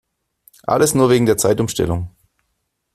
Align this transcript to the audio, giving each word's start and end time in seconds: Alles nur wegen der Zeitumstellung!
Alles 0.63 0.95
nur 0.95 1.11
wegen 1.11 1.27
der 1.27 1.37
Zeitumstellung! 1.37 2.09